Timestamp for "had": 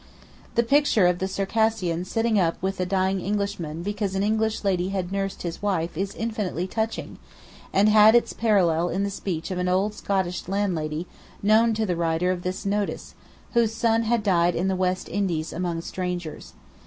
4.89-5.11, 7.87-8.15, 14.01-14.23